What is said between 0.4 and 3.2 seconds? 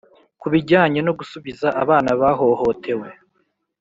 Ku bijyanye no gusubiza abana bahohotewe